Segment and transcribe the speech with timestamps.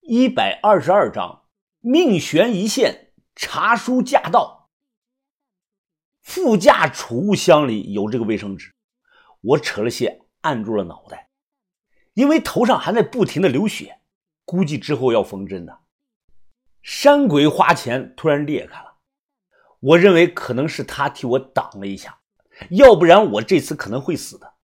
[0.00, 1.44] 一百二十二章，
[1.80, 4.70] 命悬一线，查书驾到。
[6.22, 8.74] 副驾储物箱里有这个卫生纸，
[9.40, 11.28] 我扯了些，按住了脑袋，
[12.14, 14.00] 因为头上还在不停的流血，
[14.44, 15.80] 估计之后要缝针的。
[16.82, 18.96] 山鬼花钱突然裂开了，
[19.80, 22.20] 我认为可能是他替我挡了一下，
[22.70, 24.54] 要不然我这次可能会死的。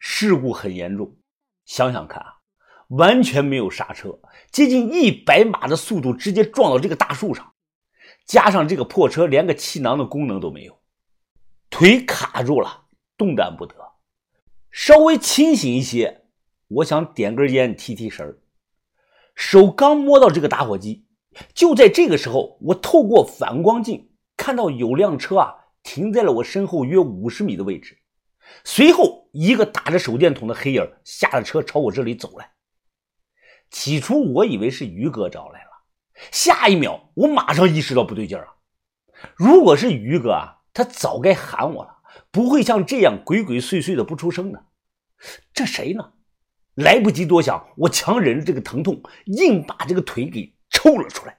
[0.00, 1.16] 事故很严重，
[1.64, 2.39] 想想看啊。
[2.90, 4.18] 完全没有刹车，
[4.50, 7.52] 接近一百码的速度直接撞到这个大树上，
[8.26, 10.80] 加上这个破车连个气囊的功能都没有，
[11.70, 13.74] 腿卡住了，动弹不得。
[14.72, 16.22] 稍微清醒一些，
[16.68, 18.38] 我想点根烟提提神
[19.34, 21.06] 手刚摸到这个打火机，
[21.54, 27.98] 就在这个时候，我透过反光镜看到有辆车啊停在了我身后约五十米的位置，
[28.64, 32.50] 随后一个打着手电筒的黑影下了车朝我这里走来。
[33.70, 35.70] 起初我以为是于哥找来了，
[36.32, 38.52] 下一秒我马上意识到不对劲儿啊！
[39.36, 41.98] 如果是于哥啊，他早该喊我了，
[42.30, 44.64] 不会像这样鬼鬼祟祟的不出声的。
[45.52, 46.12] 这谁呢？
[46.74, 51.38] 来不及多想，我强忍着这个疼痛，硬把这个腿给抽了出来。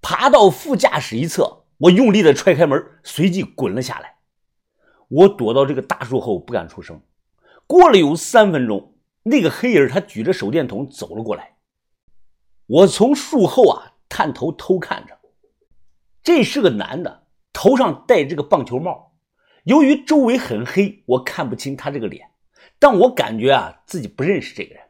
[0.00, 4.16] 爬到副驾驶一侧，我用力的踹开门，随即滚了下来。
[5.08, 7.00] 我躲到这个大树后，不敢出声。
[7.66, 8.93] 过了有三分钟。
[9.24, 11.56] 那个黑影，他举着手电筒走了过来。
[12.66, 15.18] 我从树后啊探头偷看着，
[16.22, 19.14] 这是个男的，头上戴这个棒球帽。
[19.64, 22.28] 由于周围很黑，我看不清他这个脸，
[22.78, 24.84] 但我感觉啊自己不认识这个人。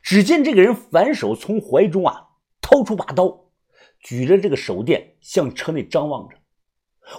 [0.00, 2.28] 只见这个人反手从怀中啊
[2.62, 3.50] 掏出把刀，
[4.00, 6.36] 举着这个手电向车内张望着。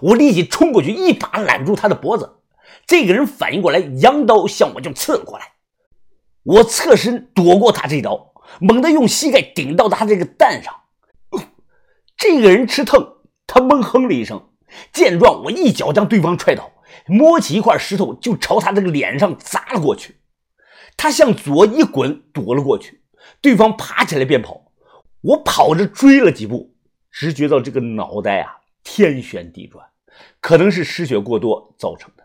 [0.01, 2.39] 我立即冲过去，一把揽住他的脖子。
[2.87, 5.52] 这个人反应过来，扬刀向我就刺了过来。
[6.43, 10.73] 我侧身躲过他这刀，猛地用膝盖顶到他这个蛋上。
[12.17, 14.49] 这个人吃疼，他闷哼了一声。
[14.91, 16.71] 见状，我一脚将对方踹倒，
[17.05, 20.17] 摸起一块石头就朝他这个脸上砸了过去。
[20.97, 23.03] 他向左一滚，躲了过去。
[23.39, 24.71] 对方爬起来便跑，
[25.21, 26.75] 我跑着追了几步，
[27.11, 29.85] 只觉到这个脑袋啊天旋地转，
[30.39, 32.23] 可能是失血过多造成的。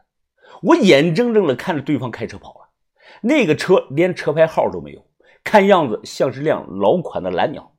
[0.63, 2.68] 我眼睁睁地看着对方开车跑了。
[3.23, 5.07] 那个车连车牌号都没有，
[5.45, 7.75] 看样子像是辆老款的蓝鸟。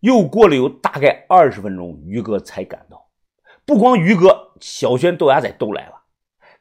[0.00, 3.08] 又过了有大概二十分钟，于哥才赶到。
[3.64, 6.04] 不光于哥，小轩、豆芽仔都来了。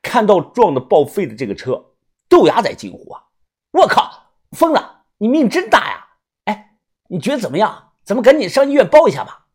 [0.02, 1.94] 看到撞得报废的这个车，
[2.28, 3.24] 豆芽仔惊呼：“啊，
[3.72, 5.06] 我靠，疯了！
[5.20, 6.08] 你命真大呀！
[6.46, 6.78] 哎，
[7.10, 7.94] 你觉得怎么样？
[8.04, 9.48] 咱们赶紧上医院包一下吧。”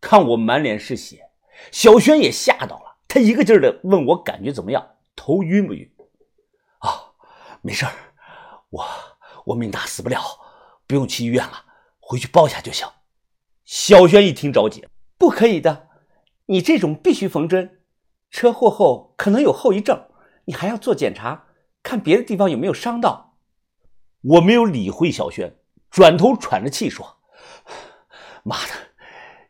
[0.00, 1.30] 看我满脸是血，
[1.72, 5.90] 小轩也吓到了，他一个劲儿的问我感觉怎么样，头晕不晕？
[7.66, 7.92] 没事儿，
[8.70, 8.86] 我
[9.46, 10.22] 我命大死不了，
[10.86, 11.64] 不用去医院了，
[11.98, 12.86] 回去包一下就行。
[13.64, 14.86] 小轩一听着急，
[15.18, 15.88] 不可以的，
[16.44, 17.82] 你这种必须缝针，
[18.30, 20.08] 车祸后可能有后遗症，
[20.44, 21.46] 你还要做检查，
[21.82, 23.36] 看别的地方有没有伤到。
[24.22, 25.58] 我没有理会小轩，
[25.90, 27.18] 转头喘着气说
[28.44, 28.74] ：“妈的，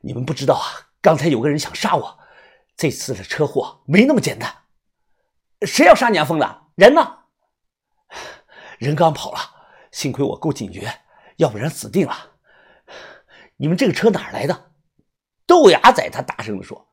[0.01, 2.19] 你们不知道啊，刚才有个人想杀我，
[2.79, 4.51] 这次的车祸没那么简单。
[5.67, 6.47] 谁要杀你啊，疯子？
[6.77, 7.19] 人呢？”
[8.79, 9.39] 人刚跑了，
[9.91, 10.91] 幸亏我够警觉，
[11.37, 12.15] 要不然死定了。
[13.57, 14.73] 你们这个车哪来的？
[15.47, 16.89] 豆芽仔他大声地说：“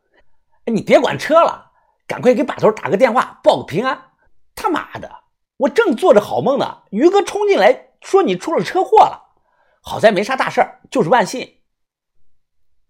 [0.66, 1.72] 哎，你别管车了，
[2.08, 4.12] 赶快给把头打个电话，报个平安。”
[4.56, 5.12] 他妈的，
[5.58, 9.34] 我正做着好梦呢，于哥冲进来说你出了车祸了，
[9.82, 11.58] 好在没啥大事儿，就是万幸。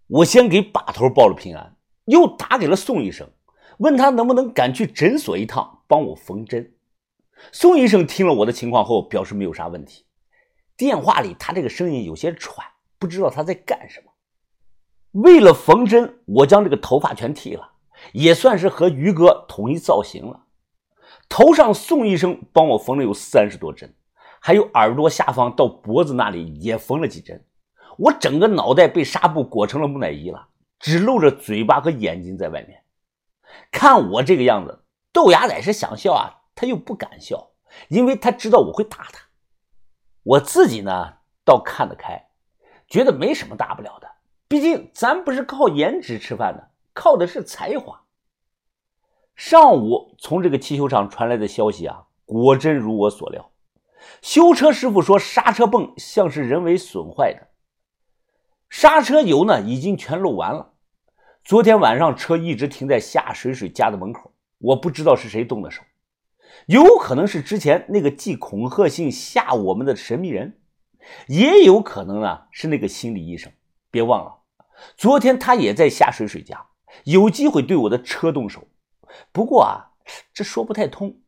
[0.08, 3.32] 我先给把头报了平安，又打给了宋医生，
[3.78, 6.76] 问他能不能赶去诊所一趟，帮我缝针。
[7.52, 10.06] 宋医生听了我的情况后，表示没有啥问题。
[10.76, 12.66] 电话里他这个声音有些喘，
[12.98, 14.12] 不知道他在干什么。
[15.12, 17.74] 为了缝针，我将这个头发全剃了，
[18.14, 20.46] 也算是和于哥统一造型了。
[21.30, 23.94] 头上宋医生帮我缝了有三十多针，
[24.40, 27.46] 还有耳朵下方到脖子那里也缝了几针。
[27.98, 30.48] 我整个脑袋被纱布裹成了木乃伊了，
[30.80, 32.82] 只露着嘴巴和眼睛在外面。
[33.72, 36.42] 看我这个样子，豆芽仔是想笑啊。
[36.56, 37.52] 他又不敢笑，
[37.88, 39.22] 因为他知道我会打他。
[40.24, 41.14] 我自己呢，
[41.44, 42.30] 倒看得开，
[42.88, 44.10] 觉得没什么大不了的。
[44.48, 48.02] 毕竟咱不是靠颜值吃饭的，靠的是才华。
[49.36, 53.52] 上午从这个汽修厂传来的消息啊，果真如我所料。
[54.22, 57.48] 修车师傅说，刹车泵像是人为损坏的，
[58.70, 60.74] 刹车油呢已经全漏完了。
[61.44, 65.82] 昨天晚上车一直停在夏水水家的门口，我不知道是谁动的手。
[66.68, 70.62] 有可能是之前那个寄恐吓信吓我们的神秘人，
[71.28, 73.52] 也有可能呢是那个心理医生。
[73.92, 74.40] 别忘了，
[74.98, 76.68] 昨天他也在夏水水家，
[77.04, 78.68] 有机会对我的车动手。
[79.32, 79.92] 不过啊，
[80.34, 81.22] 这说不太通，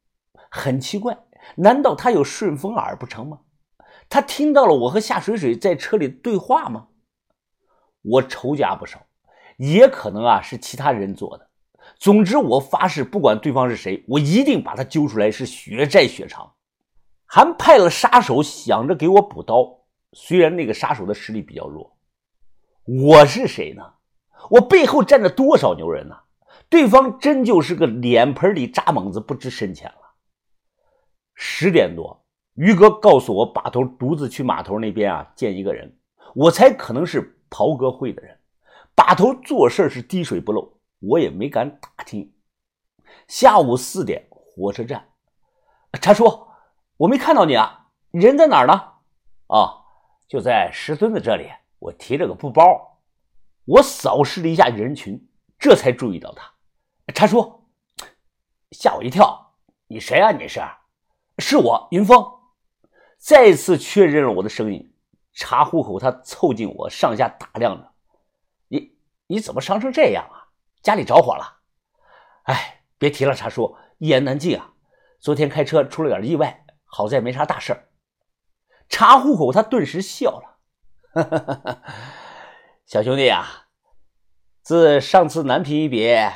[0.50, 1.18] 很奇怪，
[1.57, 3.42] 难道他有顺风耳不成吗？
[4.10, 6.88] 他听到了我和夏水水在车里对话吗？
[8.01, 9.06] 我仇家不少，
[9.57, 11.45] 也可能啊是其他人做的。
[12.06, 16.54] 总之，我发誓，不管对方是谁，我一定把他揪出来，是血债血偿。
[17.25, 19.80] 还派了杀手想着给我补刀，
[20.12, 21.98] 虽然那个杀手的实力比较弱。
[22.84, 23.81] 我是谁呢？
[24.52, 26.16] 我背后站着多少牛人呢？
[26.69, 30.13] 对方真就是个脸盆里扎猛子，不知深浅了。
[31.34, 32.24] 十点多，
[32.54, 35.98] 于哥告诉我，把头独自去码头那边啊见一个人，
[36.36, 38.38] 我猜可能是袍哥会的人。
[38.94, 40.75] 把头做事是滴水不漏。
[41.00, 42.34] 我也没敢打听。
[43.28, 45.08] 下午四点，火车站，
[46.02, 46.48] 查叔，
[46.98, 48.74] 我没看到你啊，人在哪儿呢？
[49.48, 49.82] 啊，
[50.28, 51.50] 就在石墩子这里，
[51.80, 52.64] 我提着个布包。
[53.66, 55.28] 我扫视了一下人群，
[55.58, 56.54] 这才注意到他。
[57.14, 57.68] 查叔，
[58.72, 59.56] 吓我一跳，
[59.88, 60.32] 你谁啊？
[60.32, 60.62] 你是？
[61.40, 62.24] 是我，云峰。
[63.18, 64.94] 再次确认了我的声音。
[65.34, 67.92] 查户口，他凑近我，上下打量着。
[68.68, 68.98] 你
[69.28, 70.45] 你怎么伤成这样啊？
[70.86, 71.62] 家里着火了，
[72.44, 74.74] 哎，别提了，查叔，一言难尽啊。
[75.20, 77.90] 昨天开车出了点意外，好在没啥大事儿。
[78.88, 80.60] 查户口，他顿时笑了，
[81.16, 81.82] 哈哈哈哈
[82.86, 83.66] 小兄弟啊，
[84.62, 86.32] 自上次南平一别，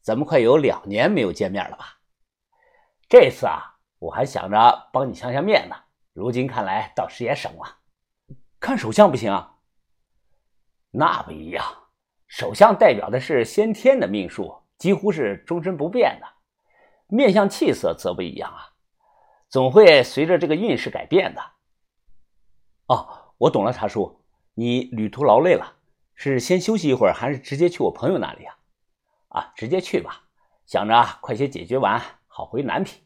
[0.00, 1.98] 咱们快有两年没有见面了吧？
[3.06, 5.76] 这次啊，我还想着帮你相相面呢，
[6.14, 7.76] 如今看来倒是也省了。
[8.58, 9.56] 看手相不行啊？
[10.90, 11.62] 那不一样。
[12.30, 16.26] 首相代表的是先天的命数，几乎是终身不变的；
[17.08, 18.70] 面相气色则不一样啊，
[19.48, 21.42] 总会随着这个运势改变的。
[22.86, 24.22] 哦，我懂了，茶叔，
[24.54, 25.74] 你旅途劳累了，
[26.14, 28.56] 是先休息一会儿，还是直接去我朋友那里啊？
[29.30, 30.22] 啊，直接去吧，
[30.66, 33.02] 想着快些解决完，好回南平。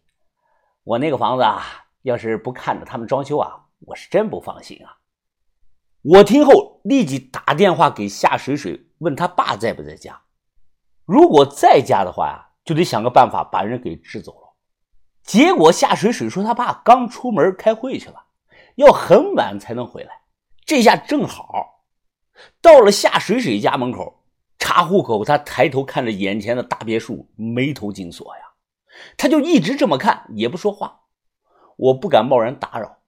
[0.83, 1.63] 我那个房子啊，
[2.03, 4.99] 要是不看着他们装修啊，我是真不放心啊。
[6.03, 8.91] 我听后立即打电话给夏水水。
[9.05, 10.21] 问他爸在不在家？
[11.05, 14.55] 如果在家的话呀，就得想个办法把人给支走了。
[15.23, 18.25] 结果夏水水说他爸刚出门开会去了，
[18.77, 20.23] 要很晚才能回来。
[20.65, 21.85] 这下正好
[22.61, 24.25] 到了夏水水家门口
[24.59, 28.43] 查户口，他抬头看着眼前的大别墅，眉头紧锁呀。
[29.19, 31.01] 他就一直这么看，也不说话。
[31.77, 32.99] 我不敢贸然打扰。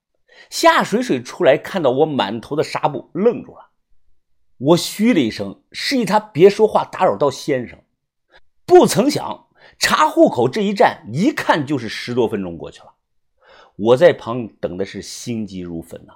[0.51, 3.71] 夏水水出来，看到我满头的纱布，愣住了。
[4.59, 7.79] 我嘘了一声，示意他别说话，打扰到先生。
[8.65, 9.49] 不曾想
[9.79, 12.95] 查户口这一站，一看就是十多分钟过去了。
[13.77, 16.15] 我在旁等的是心急如焚呐，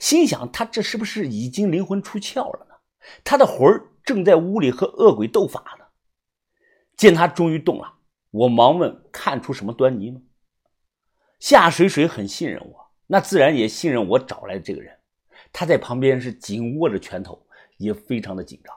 [0.00, 2.74] 心想他这是不是已经灵魂出窍了呢？
[3.22, 5.84] 他的魂儿正在屋里和恶鬼斗法呢。
[6.96, 7.98] 见他终于动了，
[8.32, 10.20] 我忙问：看出什么端倪吗？
[11.38, 14.92] 夏水水很信任我，那自然也信任我找来的这个人。
[15.52, 17.45] 他在旁边是紧握着拳头。
[17.76, 18.74] 也非常的紧张，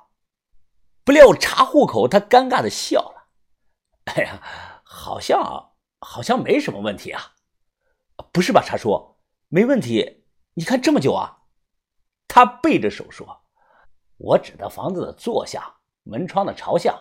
[1.03, 3.29] 不料查户口，他尴尬的笑了。
[4.05, 4.41] 哎呀，
[4.83, 7.21] 好像好像没什么问题啊，
[8.31, 9.15] 不是吧，查叔？
[9.47, 10.23] 没问题？
[10.53, 11.43] 你看这么久啊？
[12.27, 13.41] 他背着手说
[14.17, 15.63] ：“我指的房子的坐向、
[16.03, 16.95] 门窗的朝向，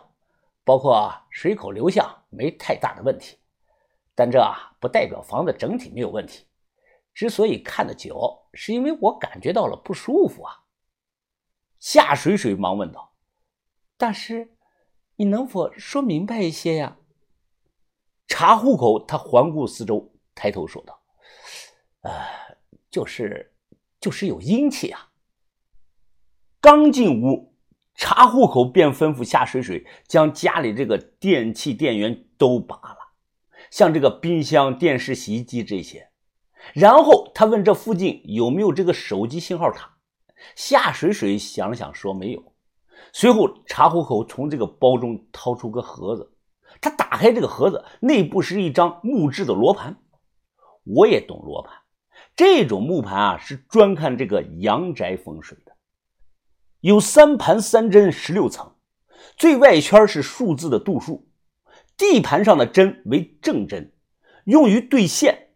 [0.65, 3.39] 包括水口流向，没太大的问题。
[4.15, 6.47] 但这啊不代表房子整体没有问题。
[7.13, 10.65] 之所以看得久，是因为我感觉到了不舒服啊。”
[11.79, 13.13] 夏水水忙问道
[13.97, 14.51] ：“大师，
[15.17, 16.99] 你能否说明白一些呀？”
[18.27, 21.01] 查户口，他环顾四周，抬头说道
[22.03, 22.13] ：“呃，
[22.91, 23.55] 就是，
[24.01, 25.11] 就是有阴气啊。”
[26.61, 27.55] 刚进屋，
[27.95, 32.99] 查户口便吩咐夏水水将家里这个电器电源都拔了，
[33.71, 36.11] 像这个冰箱、电视、洗衣机这些。
[36.75, 39.98] 然后他问这附近有没有这个手机信号塔。
[40.57, 42.53] 夏水水想了想，说没有。
[43.13, 46.33] 随后，查户口从这个包中掏出个盒子，
[46.81, 49.97] 他打开这个盒子，内部是一张木质的罗盘。
[50.85, 51.75] 我也懂罗盘，
[52.35, 55.73] 这种木盘啊，是专看这个阳宅风水的。
[56.81, 58.75] 有三盘三针十六层，
[59.37, 61.29] 最外圈是数字的度数，
[61.97, 63.93] 地盘上的针为正针，
[64.45, 65.48] 用于兑线。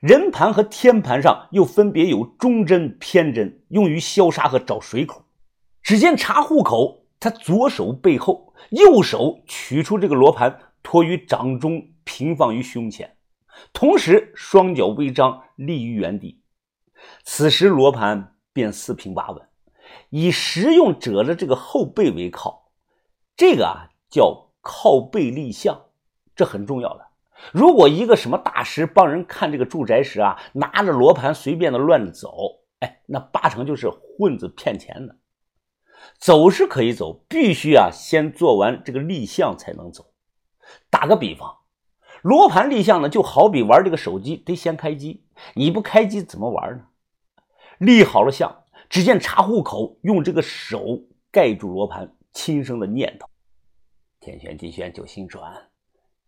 [0.00, 5.24] 人盘和天盘上又分别有中针、偏针，用于消杀和找水口。
[5.82, 13.16] 只见查户口，他左手背后，右手取出这个罗盘，托于掌中，平放于胸前，
[13.72, 16.40] 同时双脚微张，立于原地。
[17.24, 19.48] 此时罗盘便四平八稳，
[20.10, 22.70] 以食用者的这个后背为靠，
[23.36, 25.86] 这个啊叫靠背立相，
[26.36, 27.07] 这很重要的。
[27.52, 35.16] 如果一个什么大师帮人看这个住宅时啊，拿着罗盘随便的乱走，哎，那八成就是混子骗钱的。
[36.18, 40.12] 走是可以走，必须啊先做完这个立项才能走。
[40.90, 41.58] 打个比方，
[42.22, 46.84] 罗盘立项呢，就好比玩这个手机，得先开机，你不开机怎么玩呢？
[47.78, 53.26] 立好了项，只见查户口用这个手盖住罗盘，轻声的念叨
[54.20, 55.70] ：“天旋地旋九星转，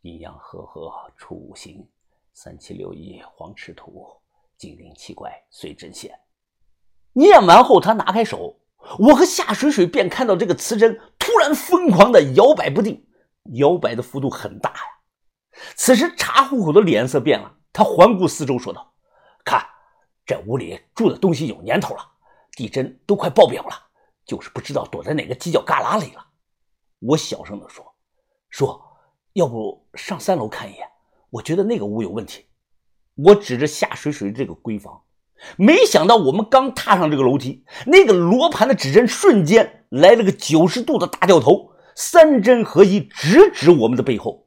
[0.03, 1.87] 阴阳和合出五行，
[2.33, 4.07] 三七六一黄赤土，
[4.57, 6.19] 精灵七怪随针线。”
[7.13, 8.59] 念完后，他拿开手，
[8.99, 13.07] 我和夏水水便看到这个磁针突然疯狂的摇摆不定，
[13.55, 14.81] 摇摆的幅度很大呀。
[15.75, 18.93] 此时查户口的脸色变了，他环顾四周说道
[19.45, 19.67] ：“看。”
[20.25, 22.09] 这屋里住的东西有年头了，
[22.53, 23.75] 地震都快爆表了，
[24.25, 26.25] 就是不知道躲在哪个犄角旮旯里了。
[27.01, 27.85] 我小声的说
[28.49, 28.90] ：“说，
[29.33, 30.87] 要不上三楼看一眼？
[31.31, 32.47] 我觉得那个屋有问题。”
[33.17, 35.03] 我指着夏水水这个闺房，
[35.59, 44.47] 没想到我们刚踏上这个楼梯，那个罗盘的指针瞬间来了个九十度的大掉头，三针合一，直指我们的背后。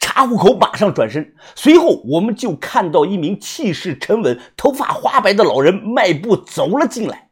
[0.00, 7.30] 查户口马上转身，随后我们就看到一名气势沉稳、头发花白的老人迈步走了进来。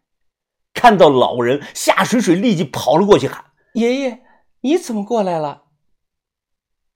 [0.74, 3.42] 看到老人，夏水水立即跑了过去，喊
[3.74, 4.22] ：“爷爷，
[4.60, 5.62] 你怎么过来了？”